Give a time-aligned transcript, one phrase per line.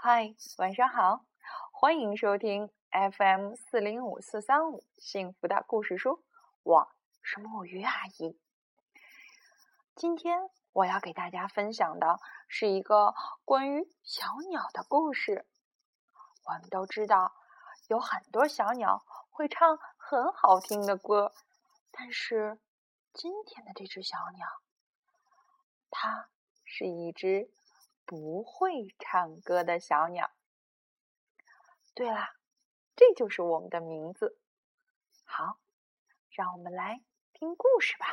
[0.00, 1.24] 嗨，晚上好，
[1.72, 6.22] 欢迎收听 FM 四零五四三五幸福的故事书，
[6.62, 6.88] 我
[7.20, 8.38] 是木鱼阿姨。
[9.96, 13.12] 今天我要给大家分享的是一个
[13.44, 15.44] 关于小鸟的故事。
[16.44, 17.34] 我们都知道，
[17.88, 21.32] 有很多小鸟会唱很好听的歌，
[21.90, 22.60] 但是
[23.12, 24.46] 今天的这只小鸟，
[25.90, 26.28] 它
[26.64, 27.50] 是一只。
[28.08, 30.30] 不会唱歌的小鸟。
[31.94, 32.30] 对啦，
[32.96, 34.38] 这就是我们的名字。
[35.24, 35.58] 好，
[36.30, 37.02] 让我们来
[37.34, 38.06] 听故事吧。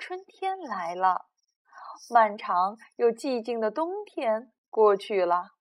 [0.00, 1.28] 春天来了，
[2.10, 5.52] 漫长又寂静的冬天过去了，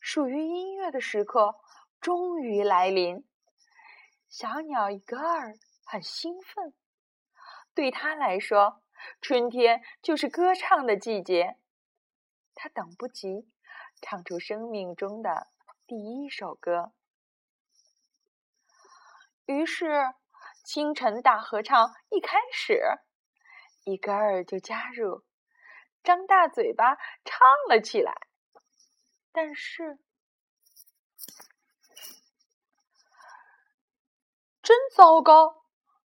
[0.00, 1.54] 属于音乐的时刻
[2.00, 3.24] 终于来临。
[4.28, 5.54] 小鸟一个儿
[5.84, 6.74] 很兴奋。
[7.80, 8.82] 对他来说，
[9.22, 11.56] 春天就是歌唱的季节。
[12.54, 13.50] 他等不及
[14.02, 15.46] 唱出生命中的
[15.86, 16.92] 第一首歌。
[19.46, 20.12] 于是，
[20.62, 22.82] 清晨大合唱一开始，
[23.84, 25.24] 一根儿就加入，
[26.02, 28.12] 张大嘴巴唱了起来。
[29.32, 29.98] 但是，
[34.62, 35.59] 真糟糕！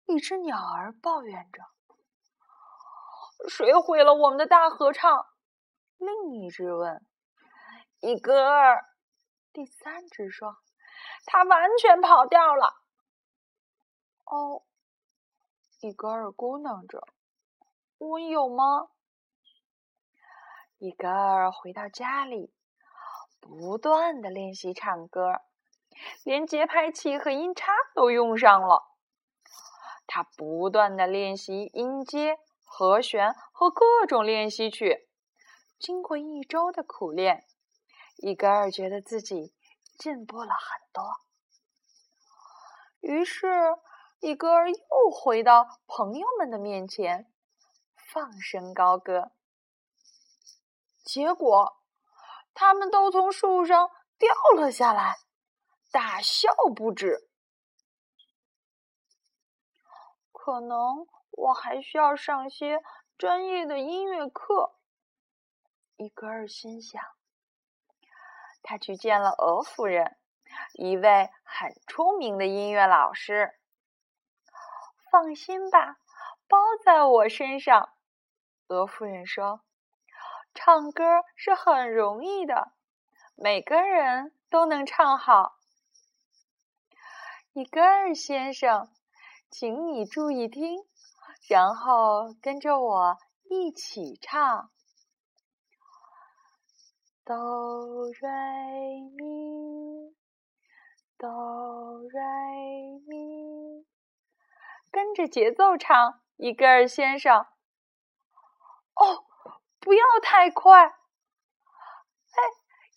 [0.07, 1.63] 一只鸟儿抱怨着
[3.49, 5.25] ：“谁毁了我们的大合唱？”
[5.99, 7.05] 另一只问
[7.99, 8.85] ：“一哥儿。”
[9.51, 10.55] 第三只说
[11.27, 12.73] ：“它完全跑掉了。”
[14.25, 14.63] 哦，
[15.81, 17.01] 一哥儿咕囔着
[17.99, 18.87] ：“我有吗？”
[20.79, 22.53] 一哥儿回到家里，
[23.41, 25.41] 不断的练习唱歌，
[26.23, 28.85] 连节拍器和音叉都用上了。
[30.07, 35.09] 他不断的练习音阶、和弦和各种练习曲。
[35.77, 37.45] 经过一周的苦练，
[38.17, 39.53] 伊格尔觉得自己
[39.97, 41.03] 进步了很多。
[43.01, 43.47] 于是，
[44.19, 47.31] 伊格尔又回到朋友们的面前，
[48.11, 49.31] 放声高歌。
[51.03, 51.77] 结果，
[52.53, 55.17] 他们都从树上掉了下来，
[55.91, 57.26] 大笑不止。
[60.47, 62.81] 可能我还需要上些
[63.17, 64.77] 专业的音乐课。
[65.97, 67.03] 伊格尔心想。
[68.63, 70.15] 他去见了俄夫人，
[70.75, 73.59] 一位很出名的音乐老师。
[75.11, 75.97] 放心吧，
[76.47, 77.89] 包在我身上。
[78.67, 79.59] 俄夫人说
[80.55, 82.71] ：“唱歌是很容易的，
[83.35, 85.57] 每个人都能唱好。”
[87.51, 88.89] 伊格尔先生。
[89.49, 90.85] 请你注意听，
[91.49, 93.17] 然后跟着我
[93.49, 94.69] 一起唱。
[97.23, 97.35] 哆
[98.11, 98.29] 瑞
[99.17, 100.15] 咪，
[101.17, 102.21] 哆瑞
[103.07, 103.85] 咪，
[104.91, 107.45] 跟着节奏唱，伊格尔先生。
[108.95, 109.25] 哦，
[109.79, 110.93] 不要太快，哎，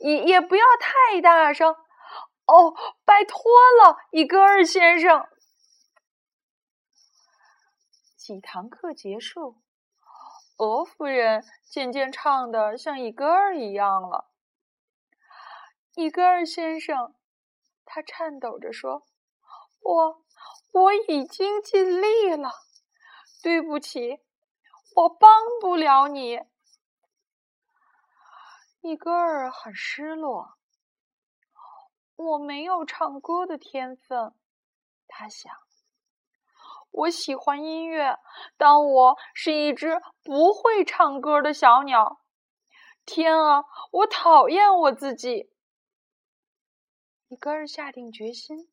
[0.00, 1.74] 也也不要太大声。
[2.46, 2.74] 哦，
[3.04, 3.40] 拜托
[3.84, 5.26] 了，伊格尔先生。
[8.30, 9.60] 几堂课结束，
[10.58, 14.30] 俄夫人渐渐唱的像一根儿一样了。
[15.96, 17.16] 一根儿先生，
[17.84, 19.04] 他颤抖着说
[19.82, 20.24] ：“我
[20.70, 22.52] 我已经尽力了，
[23.42, 24.20] 对不起，
[24.94, 25.28] 我帮
[25.60, 26.40] 不了你。”
[28.80, 30.54] 一根儿很失落，
[32.14, 34.32] 我没有唱歌的天分，
[35.08, 35.52] 他想。
[36.90, 38.18] 我喜欢音乐，
[38.56, 42.20] 但我是一只不会唱歌的小鸟。
[43.06, 45.52] 天啊，我讨厌我自己！
[47.28, 48.70] 伊格尔下定决心，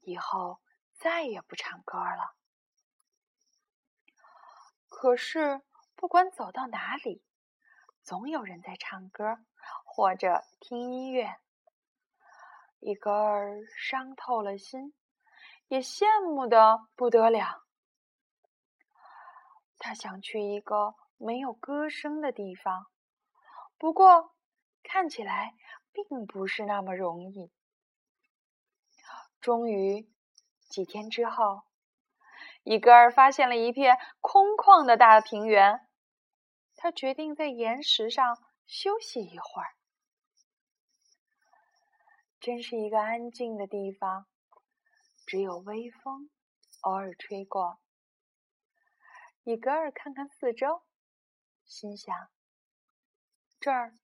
[0.00, 0.60] 以后
[0.94, 2.34] 再也不唱歌了。
[4.88, 5.62] 可是，
[5.94, 7.22] 不管走到哪里，
[8.02, 9.38] 总有人在唱歌
[9.84, 11.36] 或者听音乐。
[12.80, 14.92] 伊格尔伤透了心。
[15.68, 17.64] 也羡慕的不得了。
[19.78, 22.86] 他想去一个没有歌声的地方，
[23.76, 24.34] 不过
[24.82, 25.54] 看起来
[25.92, 27.52] 并不是那么容易。
[29.40, 30.08] 终于，
[30.68, 31.62] 几天之后，
[32.62, 35.86] 伊格尔发现了一片空旷的大平原。
[36.76, 39.68] 他决定在岩石上休息一会儿。
[42.40, 44.26] 真是一个安静的地方。
[45.26, 46.30] 只有微风
[46.80, 47.80] 偶尔吹过。
[49.42, 50.82] 伊格尔看看四周，
[51.64, 52.28] 心想
[53.60, 53.94] ：“这儿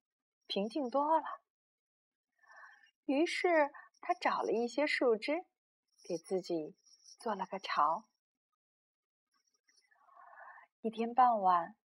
[0.47, 1.25] 平静多了。”
[3.07, 5.45] 于是他找了一些树枝，
[6.05, 6.77] 给自己
[7.19, 8.05] 做了个巢。
[10.81, 11.77] 一天傍晚，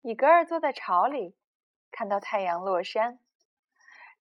[0.00, 1.36] 伊格尔坐在巢里，
[1.90, 3.18] 看到太阳落山，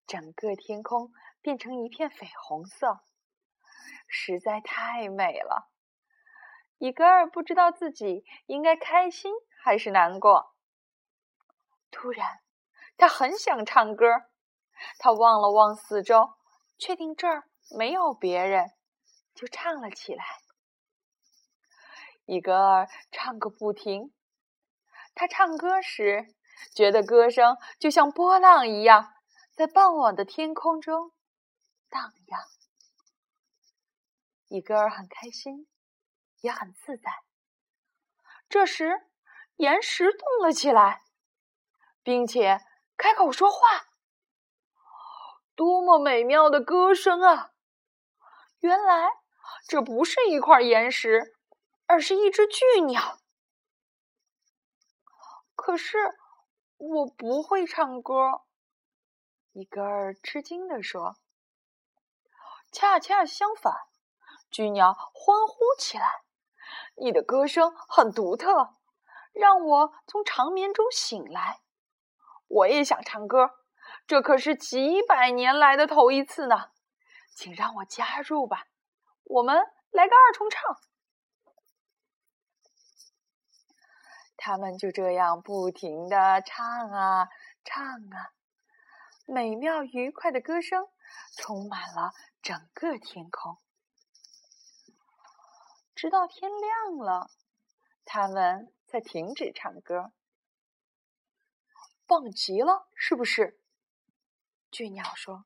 [0.07, 3.01] 整个天空变成一片绯红色，
[4.17, 5.69] 实在太美了。
[6.77, 10.55] 伊格尔不知道自己应该开心还是难过。
[11.91, 12.39] 突然，
[12.97, 14.05] 他很想唱歌。
[14.99, 16.35] 他望了望四周，
[16.77, 17.43] 确定这儿
[17.77, 18.71] 没有别人，
[19.33, 20.23] 就唱了起来。
[22.25, 24.13] 伊格尔唱个不停。
[25.13, 26.27] 他唱歌时，
[26.73, 29.13] 觉得歌声就像波浪一样，
[29.53, 31.11] 在傍晚的天空中
[31.89, 32.54] 荡漾。
[34.55, 35.67] 伊格尔很开心，
[36.39, 37.11] 也很自在。
[38.47, 39.05] 这时，
[39.57, 41.01] 岩石动了起来，
[42.01, 42.61] 并且
[42.95, 43.87] 开口说话。
[45.55, 47.51] 多么美妙的歌声啊！
[48.59, 49.09] 原来
[49.67, 51.35] 这不是一块岩石，
[51.85, 53.19] 而是一只巨鸟。
[55.53, 55.97] 可是
[56.77, 58.45] 我不会唱歌，
[59.51, 61.17] 伊格尔吃惊地说。
[62.71, 63.73] 恰恰相反，
[64.55, 66.05] 巨鸟欢呼起来
[66.95, 68.73] ：“你的歌声很独特，
[69.33, 71.59] 让我从长眠中醒来。
[72.47, 73.49] 我也想唱歌。”
[74.07, 76.71] 这可是几百年来的头一次呢，
[77.35, 78.67] 请让我加入吧，
[79.25, 79.57] 我们
[79.91, 80.63] 来个二重唱。
[84.37, 87.27] 他们就这样不停的唱啊
[87.65, 88.31] 唱啊，
[89.27, 90.87] 美妙愉快的歌声
[91.35, 93.57] 充满了整个天空，
[95.95, 97.31] 直到天亮了，
[98.03, 100.11] 他们才停止唱歌。
[102.05, 103.59] 棒极了，是不是？
[104.69, 105.45] 巨鸟说：“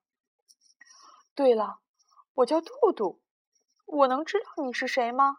[1.36, 1.82] 对了，
[2.34, 3.22] 我叫杜杜，
[3.86, 5.38] 我能知道你是谁吗？”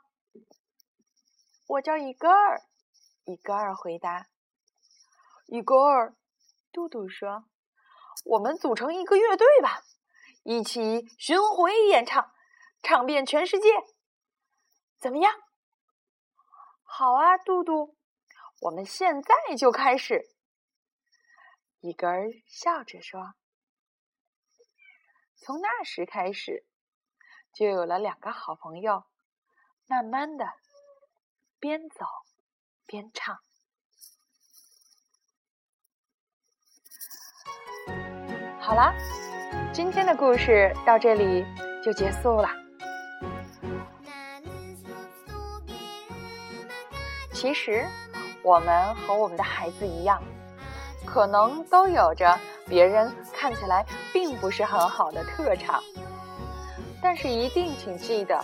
[1.67, 2.63] 我叫伊戈尔，
[3.25, 4.29] 伊戈尔回答。
[5.47, 6.15] 伊戈尔，
[6.71, 7.45] 杜杜说
[8.25, 9.83] ：“我们组成一个乐队吧，
[10.45, 12.33] 一起巡回演唱，
[12.81, 13.69] 唱遍全世界，
[15.01, 15.33] 怎么样
[16.85, 17.97] ？”“好啊，杜杜，
[18.61, 20.29] 我们现在就开始。”
[21.81, 23.33] 一根儿笑着说。
[25.37, 26.67] 从那时开始，
[27.55, 29.05] 就有了两个好朋友，
[29.87, 30.45] 慢慢的
[31.59, 32.05] 边走
[32.85, 33.41] 边唱。
[38.61, 38.95] 好啦，
[39.73, 41.43] 今天的故事到这里
[41.83, 42.70] 就结束了。
[47.41, 47.87] 其实，
[48.43, 50.23] 我们和我们的孩子一样，
[51.07, 52.39] 可能都有着。
[52.69, 55.83] 别人看起来并不是很好的特长，
[57.01, 58.39] 但是一定请记得，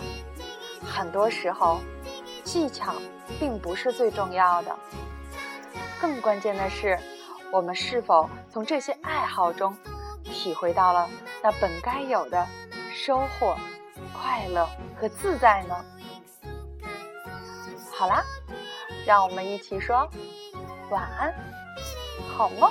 [0.83, 1.79] 很多时候
[2.43, 2.91] 技巧
[3.39, 4.75] 并不是最重要的，
[6.01, 6.97] 更关键的是，
[7.51, 9.77] 我们是否从这些爱好中
[10.23, 11.07] 体会到了
[11.43, 12.47] 那本该有的
[12.91, 13.55] 收获、
[14.11, 14.67] 快乐
[14.99, 15.85] 和自在呢？
[17.93, 18.23] 好啦，
[19.07, 20.05] 让我们一起说
[20.89, 21.33] 晚安
[22.35, 22.69] 好梦。